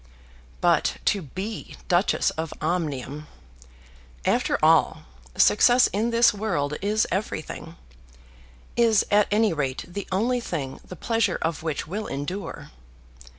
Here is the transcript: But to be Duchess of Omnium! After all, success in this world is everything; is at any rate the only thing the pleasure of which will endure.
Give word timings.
But 0.61 0.97
to 1.05 1.21
be 1.21 1.75
Duchess 1.87 2.31
of 2.31 2.51
Omnium! 2.59 3.27
After 4.25 4.57
all, 4.65 5.03
success 5.37 5.85
in 5.93 6.09
this 6.09 6.33
world 6.33 6.75
is 6.81 7.05
everything; 7.11 7.75
is 8.75 9.05
at 9.11 9.27
any 9.29 9.53
rate 9.53 9.85
the 9.87 10.07
only 10.11 10.39
thing 10.39 10.79
the 10.83 10.95
pleasure 10.95 11.37
of 11.43 11.61
which 11.61 11.85
will 11.85 12.07
endure. 12.07 12.71